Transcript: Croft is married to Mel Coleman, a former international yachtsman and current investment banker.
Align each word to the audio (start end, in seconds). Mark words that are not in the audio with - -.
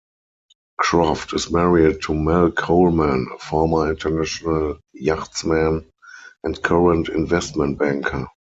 Croft 0.79 1.31
is 1.35 1.51
married 1.51 2.01
to 2.01 2.15
Mel 2.15 2.49
Coleman, 2.49 3.27
a 3.35 3.37
former 3.37 3.91
international 3.91 4.79
yachtsman 4.93 5.91
and 6.43 6.59
current 6.63 7.07
investment 7.09 7.77
banker. 7.77 8.25